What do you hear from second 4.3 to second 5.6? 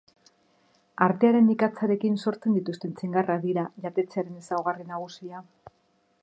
ezaugarri nagusia.